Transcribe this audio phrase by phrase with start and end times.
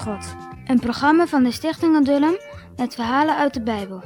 [0.00, 0.36] God.
[0.66, 2.36] Een programma van de Stichting Adullam
[2.76, 4.02] met verhalen uit de Bijbel.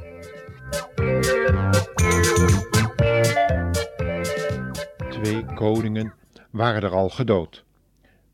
[5.10, 6.14] Twee koningen
[6.50, 7.64] waren er al gedood.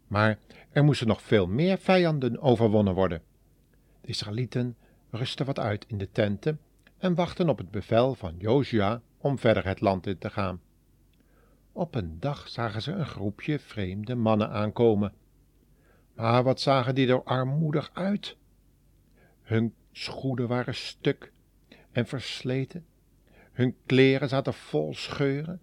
[0.06, 0.38] Maar
[0.72, 3.22] er moesten nog veel meer vijanden overwonnen worden.
[4.00, 4.76] De Israëlieten
[5.10, 6.60] rustten wat uit in de tenten
[6.98, 10.60] en wachten op het bevel van Josia om verder het land in te gaan.
[11.72, 15.12] Op een dag zagen ze een groepje vreemde mannen aankomen.
[16.20, 18.36] Maar wat zagen die er armoedig uit?
[19.42, 21.32] Hun schoenen waren stuk
[21.92, 22.86] en versleten,
[23.52, 25.60] hun kleren zaten vol scheuren.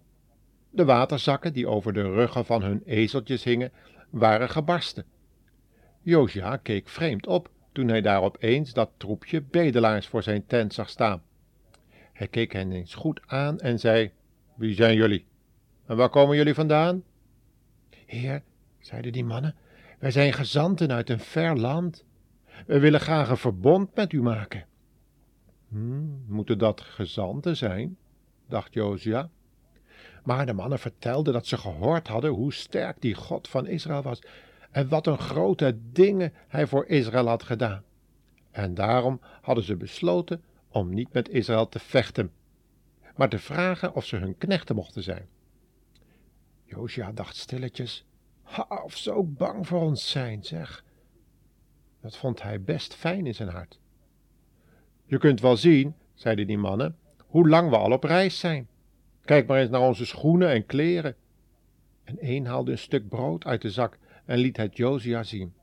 [0.70, 3.72] De waterzakken die over de ruggen van hun ezeltjes hingen,
[4.10, 5.04] waren gebarsten.
[6.02, 10.88] Josia keek vreemd op toen hij daar opeens dat troepje bedelaars voor zijn tent zag
[10.88, 11.22] staan.
[12.12, 14.12] Hij keek hen eens goed aan en zei:
[14.56, 15.26] Wie zijn jullie?
[15.86, 17.02] En waar komen jullie vandaan?
[18.06, 18.42] Heer,
[18.78, 19.54] zeiden die mannen,
[19.98, 22.04] wij zijn gezanten uit een ver land.
[22.66, 24.66] We willen graag een verbond met u maken.
[25.68, 27.96] Hmm, moeten dat gezanten zijn?
[28.48, 29.30] dacht Josia.
[30.24, 34.22] Maar de mannen vertelden dat ze gehoord hadden hoe sterk die God van Israël was
[34.70, 37.82] en wat een grote dingen hij voor Israël had gedaan.
[38.50, 42.32] En daarom hadden ze besloten om niet met Israël te vechten,
[43.16, 45.28] maar te vragen of ze hun knechten mochten zijn.
[46.64, 48.04] Josia dacht stilletjes,
[48.68, 50.84] of ook bang voor ons zijn, zeg.
[52.00, 53.80] Dat vond hij best fijn in zijn hart.
[55.04, 58.68] Je kunt wel zien, zeiden die mannen, hoe lang we al op reis zijn.
[59.24, 61.16] Kijk maar eens naar onze schoenen en kleren.
[62.04, 65.54] En een haalde een stuk brood uit de zak en liet het Josia zien.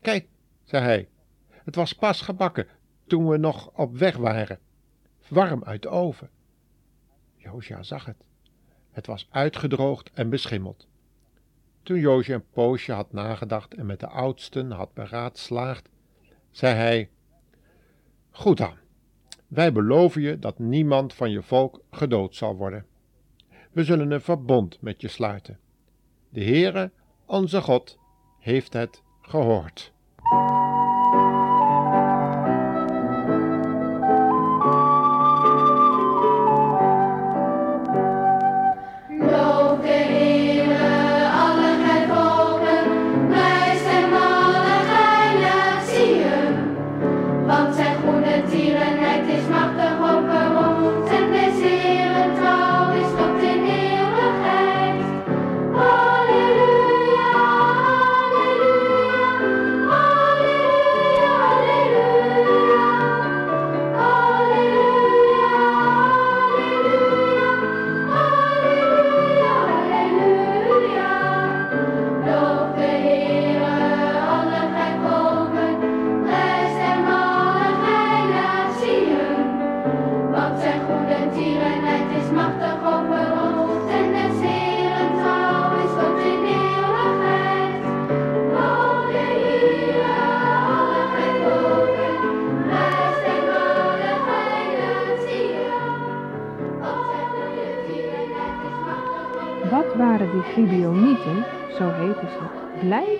[0.00, 0.28] Kijk,
[0.64, 1.08] zei hij,
[1.48, 2.66] het was pas gebakken
[3.06, 4.58] toen we nog op weg waren.
[5.28, 6.30] Warm uit de oven.
[7.36, 8.24] Josia zag het.
[8.90, 10.86] Het was uitgedroogd en beschimmeld.
[11.82, 15.88] Toen Joosje een poosje had nagedacht en met de oudsten had beraadslaagd,
[16.50, 17.10] zei hij:
[18.30, 18.74] Goed dan,
[19.48, 22.86] wij beloven je dat niemand van je volk gedood zal worden.
[23.72, 25.58] We zullen een verbond met je sluiten.
[26.28, 26.90] De Heere,
[27.26, 27.98] onze God,
[28.38, 29.92] heeft het gehoord.
[100.52, 101.44] Gibeonieten,
[101.78, 102.40] zo heten ze,
[102.80, 103.18] blij?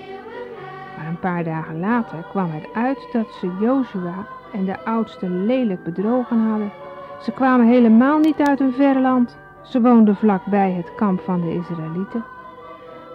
[0.97, 5.85] Maar een paar dagen later kwam het uit dat ze Jozua en de oudste lelijk
[5.85, 6.73] bedrogen hadden.
[7.21, 9.39] Ze kwamen helemaal niet uit een ver land.
[9.63, 12.25] Ze woonden vlakbij het kamp van de Israëlieten.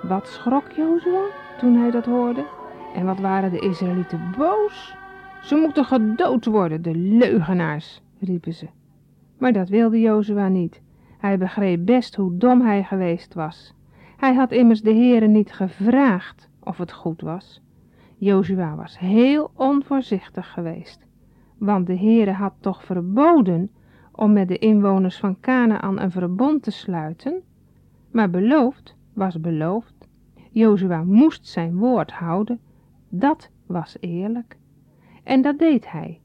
[0.01, 1.23] Wat schrok Jozua
[1.59, 2.45] toen hij dat hoorde?
[2.95, 4.95] En wat waren de Israëlieten boos?
[5.41, 8.67] Ze moeten gedood worden, de leugenaars, riepen ze.
[9.37, 10.81] Maar dat wilde Jozua niet.
[11.17, 13.75] Hij begreep best hoe dom hij geweest was.
[14.17, 17.61] Hij had immers de Heere niet gevraagd of het goed was.
[18.15, 21.05] Jozua was heel onvoorzichtig geweest,
[21.57, 23.71] want de Heere had toch verboden
[24.11, 27.41] om met de inwoners van Canaan een verbond te sluiten,
[28.11, 30.07] maar beloofd was beloofd.
[30.51, 32.59] Jozua moest zijn woord houden,
[33.09, 34.57] dat was eerlijk.
[35.23, 36.21] En dat deed hij.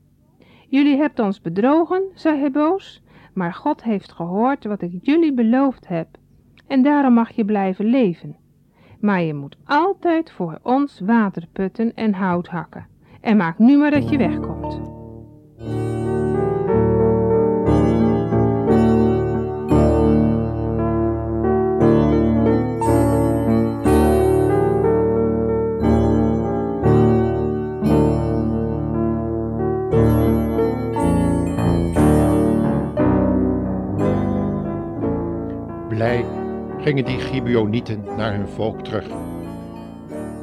[0.68, 3.02] Jullie hebt ons bedrogen, zei hij boos,
[3.34, 6.08] maar God heeft gehoord wat ik jullie beloofd heb,
[6.72, 8.36] en daarom mag je blijven leven.
[9.00, 12.86] Maar je moet altijd voor ons water putten en hout hakken,
[13.20, 14.80] en maak nu maar dat je wegkomt.
[35.88, 36.24] Blij
[36.82, 39.06] gingen die Gibeonieten naar hun volk terug.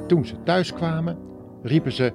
[0.08, 1.18] Toen ze thuis kwamen,
[1.64, 2.14] riepen ze: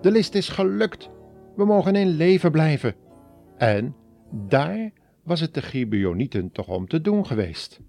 [0.00, 1.10] de list is gelukt.
[1.56, 2.94] We mogen in leven blijven.
[3.56, 3.96] En
[4.30, 7.80] daar was het de Gibeonieten toch om te doen geweest.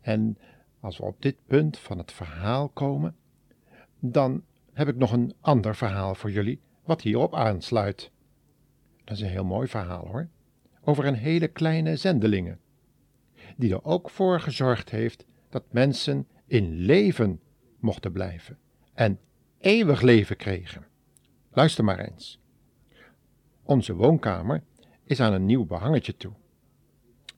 [0.00, 0.38] En
[0.80, 3.16] als we op dit punt van het verhaal komen,
[4.00, 4.42] dan
[4.72, 8.10] heb ik nog een ander verhaal voor jullie, wat hierop aansluit.
[9.04, 10.28] Dat is een heel mooi verhaal hoor,
[10.84, 12.58] over een hele kleine zendelingen,
[13.56, 17.40] die er ook voor gezorgd heeft dat mensen in leven
[17.78, 18.58] mochten blijven
[18.94, 19.18] en
[19.58, 20.86] eeuwig leven kregen.
[21.50, 22.40] Luister maar eens.
[23.62, 24.62] Onze woonkamer
[25.04, 26.32] is aan een nieuw behangetje toe.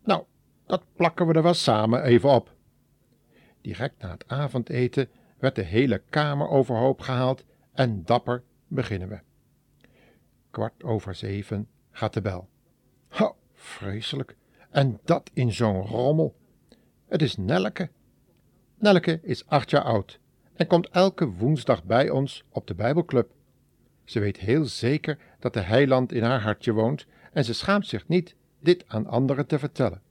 [0.04, 0.24] Nou,
[0.66, 2.54] dat plakken we er wel samen even op.
[3.60, 5.08] Direct na het avondeten
[5.38, 9.20] werd de hele kamer overhoop gehaald en dapper beginnen we.
[10.50, 12.48] Kwart over zeven gaat de bel.
[13.08, 14.36] Ho, vreselijk.
[14.74, 16.34] En dat in zo'n rommel.
[17.08, 17.90] Het is Nelleke.
[18.78, 20.18] Nelleke is acht jaar oud
[20.54, 23.30] en komt elke woensdag bij ons op de Bijbelclub.
[24.04, 28.08] Ze weet heel zeker dat de heiland in haar hartje woont en ze schaamt zich
[28.08, 30.02] niet dit aan anderen te vertellen.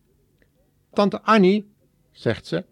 [0.93, 1.71] Tante Annie,
[2.11, 2.65] zegt ze,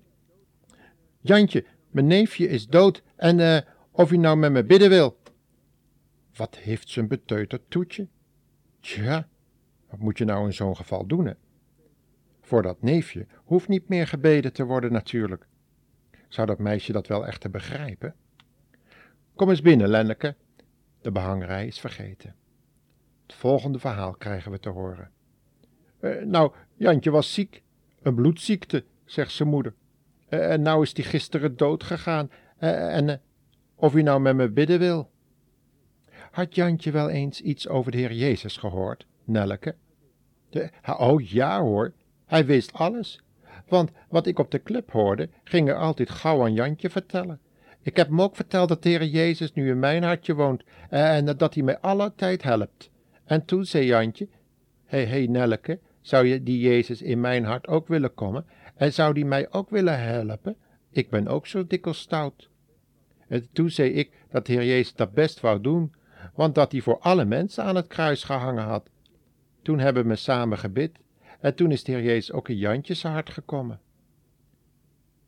[1.19, 3.57] Jantje, mijn neefje is dood en uh,
[3.91, 5.17] of hij nou met me bidden wil.
[6.35, 8.07] Wat heeft een beteuterd toetje?
[8.79, 9.27] Tja,
[9.89, 11.33] wat moet je nou in zo'n geval doen, hè?
[12.51, 15.47] Voor dat neefje hoeft niet meer gebeden te worden natuurlijk.
[16.27, 18.15] Zou dat meisje dat wel echt te begrijpen?
[19.35, 20.35] Kom eens binnen, Lenneke.
[21.01, 22.35] De behangerij is vergeten.
[23.27, 25.11] Het volgende verhaal krijgen we te horen.
[25.99, 27.63] Uh, nou, Jantje was ziek,
[28.01, 29.73] een bloedziekte, zegt zijn moeder.
[30.29, 32.31] Uh, en nou is die gisteren dood gegaan.
[32.59, 33.21] Uh, en
[33.75, 35.11] of u nou met me bidden wil.
[36.31, 39.75] Had Jantje wel eens iets over de Heer Jezus gehoord, Nelleke?
[40.49, 41.93] De, oh ja hoor,
[42.31, 43.21] hij wist alles.
[43.67, 47.39] Want wat ik op de club hoorde, ging er altijd gauw aan Jantje vertellen.
[47.81, 51.37] Ik heb hem ook verteld dat de Heer Jezus nu in mijn hartje woont en
[51.37, 52.89] dat hij mij alle tijd helpt.
[53.25, 54.27] En toen zei Jantje,
[54.85, 58.45] hé hey, Nelleke, zou je die Jezus in mijn hart ook willen komen?
[58.75, 60.55] En zou die mij ook willen helpen?
[60.89, 62.49] Ik ben ook zo dikwijls stout.
[63.27, 65.93] En toen zei ik dat Heer Jezus dat best wou doen,
[66.35, 68.89] want dat hij voor alle mensen aan het kruis gehangen had.
[69.61, 70.99] Toen hebben we samen gebid
[71.41, 73.79] en toen is de Heer Jezus ook in Jantjes hart gekomen.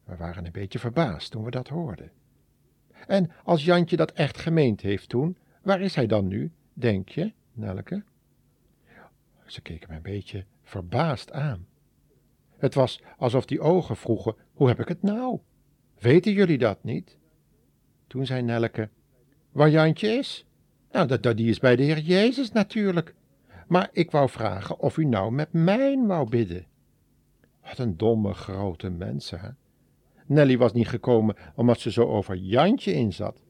[0.04, 2.12] We waren een beetje verbaasd toen we dat hoorden.
[3.08, 7.32] En als Jantje dat echt gemeend heeft toen, waar is hij dan nu, denk je,
[7.54, 8.04] Nelke?
[9.46, 11.68] Ze keken me een beetje verbaasd aan.
[12.58, 15.40] Het was alsof die ogen vroegen: Hoe heb ik het nou?
[16.00, 17.18] Weten jullie dat niet?
[18.08, 18.90] Toen zei Nelke:
[19.52, 20.46] Waar Jantje is?
[20.92, 23.16] Nou, dat, dat, die is bij de Heer Jezus natuurlijk.
[23.68, 26.66] Maar ik wou vragen of u nou met mij wou bidden.
[27.64, 29.50] Wat een domme grote mensen, hè?
[30.26, 33.42] Nelly was niet gekomen omdat ze zo over Jantje inzat.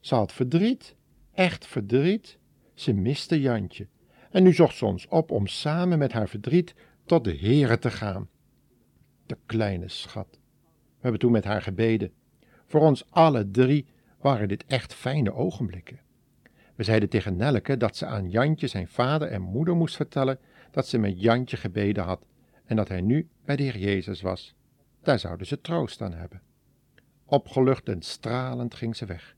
[0.00, 0.96] Ze had verdriet,
[1.32, 2.38] echt verdriet.
[2.74, 3.88] Ze miste Jantje.
[4.30, 6.74] En nu zocht ze ons op om samen met haar verdriet
[7.04, 8.28] tot de Heere te gaan.
[9.26, 10.38] De kleine schat.
[10.70, 12.12] We hebben toen met haar gebeden.
[12.66, 13.86] Voor ons alle drie
[14.20, 16.00] waren dit echt fijne ogenblikken.
[16.80, 20.38] We zeiden tegen Nelleke dat ze aan Jantje zijn vader en moeder moest vertellen
[20.70, 22.26] dat ze met Jantje gebeden had
[22.64, 24.54] en dat hij nu bij de Heer Jezus was.
[25.02, 26.42] Daar zouden ze troost aan hebben.
[27.24, 29.36] Opgelucht en stralend ging ze weg.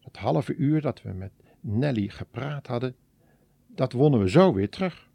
[0.00, 2.96] Dat halve uur dat we met Nelly gepraat hadden,
[3.66, 5.10] dat wonnen we zo weer terug.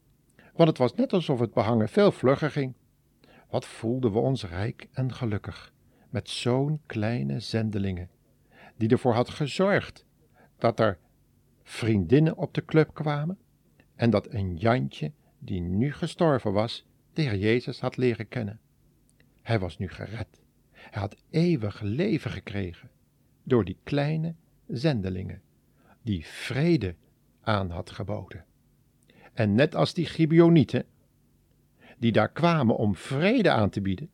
[0.54, 2.74] Want het was net alsof het behangen veel vlugger ging.
[3.50, 5.74] Wat voelden we ons rijk en gelukkig
[6.10, 8.10] met zo'n kleine zendelingen,
[8.78, 10.06] die ervoor had gezorgd
[10.58, 11.00] dat er
[11.70, 13.40] vriendinnen op de club kwamen
[13.96, 18.60] en dat een Jantje, die nu gestorven was, de Jezus had leren kennen.
[19.42, 20.42] Hij was nu gered.
[20.72, 22.90] Hij had eeuwig leven gekregen
[23.44, 24.36] door die kleine
[24.68, 25.42] zendelingen,
[26.02, 26.96] die vrede
[27.42, 28.46] aan had geboden.
[29.34, 30.86] En net als die Gibeonieten,
[31.98, 34.10] die daar kwamen om vrede aan te bieden,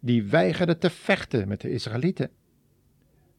[0.00, 2.30] die weigerden te vechten met de Israëlieten,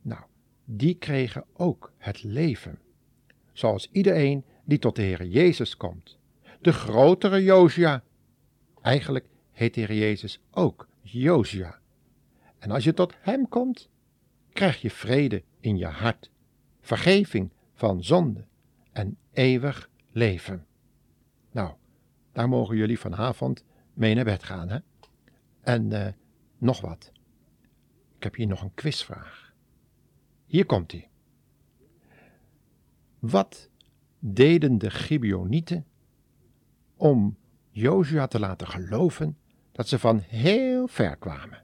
[0.01, 0.21] nou,
[0.65, 2.79] die kregen ook het leven,
[3.55, 6.17] zoals iedereen die tot de Heer Jezus komt.
[6.61, 8.03] De grotere Josia.
[8.81, 11.79] Eigenlijk heet de Heer Jezus ook Josia.
[12.59, 13.89] En als je tot Hem komt,
[14.53, 16.29] krijg je vrede in je hart,
[16.81, 18.45] vergeving van zonde
[18.91, 20.65] en eeuwig leven.
[21.51, 21.73] Nou,
[22.31, 24.77] daar mogen jullie vanavond mee naar bed gaan, hè?
[25.61, 26.07] En uh,
[26.57, 27.11] nog wat.
[28.17, 29.53] Ik heb hier nog een quizvraag.
[30.45, 31.07] Hier komt ie.
[33.29, 33.69] Wat
[34.19, 35.85] deden de Gibeonieten
[36.95, 37.37] om
[37.69, 39.37] Jozua te laten geloven
[39.71, 41.63] dat ze van heel ver kwamen?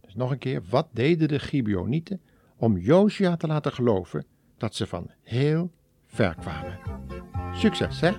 [0.00, 2.20] Dus nog een keer, wat deden de Gibeonieten
[2.56, 5.70] om Jozua te laten geloven dat ze van heel
[6.06, 6.78] ver kwamen.
[7.52, 8.12] Succes, hè?